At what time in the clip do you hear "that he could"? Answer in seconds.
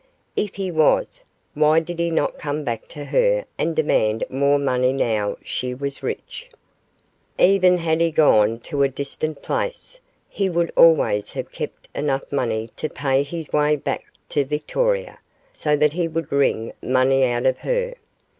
15.75-16.31